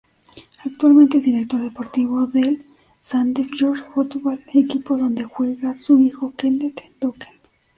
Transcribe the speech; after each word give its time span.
Actualmente 0.65 1.19
es 1.19 1.25
director 1.25 1.61
deportivo 1.61 2.25
del 2.25 2.65
Sandefjord 3.01 3.93
Fotball, 3.93 4.43
equipo 4.51 4.97
donde 4.97 5.25
juega 5.25 5.75
su 5.75 5.99
hijo, 5.99 6.33
Kenneth 6.35 6.81
Dokken. 6.99 7.33